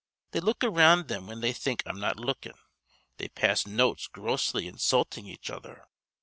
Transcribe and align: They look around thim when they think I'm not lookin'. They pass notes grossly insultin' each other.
They 0.31 0.39
look 0.39 0.63
around 0.63 1.09
thim 1.09 1.27
when 1.27 1.41
they 1.41 1.53
think 1.53 1.83
I'm 1.85 1.99
not 1.99 2.17
lookin'. 2.17 2.55
They 3.17 3.27
pass 3.27 3.67
notes 3.67 4.07
grossly 4.07 4.65
insultin' 4.67 5.27
each 5.27 5.51
other. 5.51 5.85